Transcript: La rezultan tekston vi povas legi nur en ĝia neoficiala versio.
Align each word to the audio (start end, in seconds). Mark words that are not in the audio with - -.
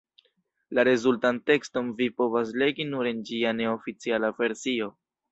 La 0.77 0.83
rezultan 0.87 1.39
tekston 1.49 1.91
vi 1.99 2.07
povas 2.21 2.53
legi 2.61 2.87
nur 2.93 3.09
en 3.11 3.19
ĝia 3.27 3.51
neoficiala 3.59 4.33
versio. 4.41 4.89